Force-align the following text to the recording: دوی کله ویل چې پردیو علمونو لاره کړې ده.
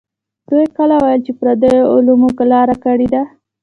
دوی 0.49 0.65
کله 0.77 0.95
ویل 1.03 1.21
چې 1.27 1.31
پردیو 1.39 1.91
علمونو 1.93 2.43
لاره 2.51 2.75
کړې 2.83 3.07
ده. 3.13 3.23